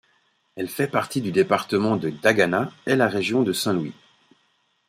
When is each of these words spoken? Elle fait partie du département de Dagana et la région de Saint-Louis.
Elle 0.55 0.67
fait 0.67 0.87
partie 0.87 1.21
du 1.21 1.31
département 1.31 1.95
de 1.95 2.09
Dagana 2.09 2.71
et 2.87 2.95
la 2.95 3.07
région 3.07 3.43
de 3.43 3.53
Saint-Louis. 3.53 3.93